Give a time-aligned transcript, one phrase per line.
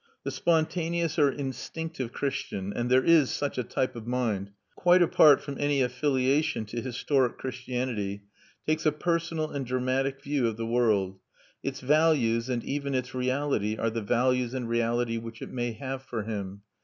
[0.23, 5.43] The spontaneous or instinctive Christian and there is such a type of mind, quite apart
[5.43, 8.23] from any affiliation to historic Christianity
[8.65, 11.19] takes a personal and dramatic view of the world;
[11.61, 16.01] its values and even its reality are the values and reality which it may have
[16.01, 16.63] for him.